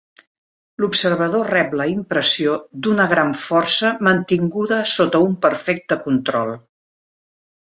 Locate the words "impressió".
1.91-2.55